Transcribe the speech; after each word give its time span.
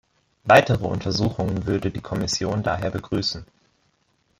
Weitere 0.45 0.83
Untersuchungen 0.87 1.67
würde 1.67 1.91
die 1.91 2.01
Kommission 2.01 2.63
daher 2.63 2.89
begrüßen. 2.89 3.45